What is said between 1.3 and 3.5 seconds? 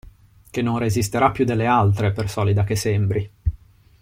delle altre, per solida che sembri.